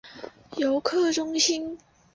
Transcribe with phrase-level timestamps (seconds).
[0.57, 1.77] 游客中心